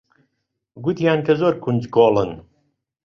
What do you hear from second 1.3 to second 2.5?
زۆر کونجکۆڵن.